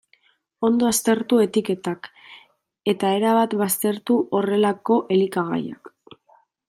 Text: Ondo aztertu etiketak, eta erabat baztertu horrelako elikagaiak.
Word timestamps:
Ondo 0.67 0.87
aztertu 0.91 1.41
etiketak, 1.43 2.09
eta 2.93 3.11
erabat 3.19 3.53
baztertu 3.61 4.19
horrelako 4.39 4.99
elikagaiak. 5.17 5.93